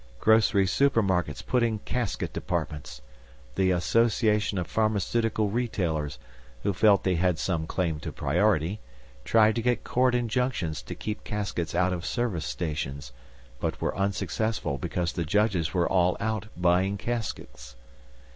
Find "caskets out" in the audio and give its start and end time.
11.23-11.93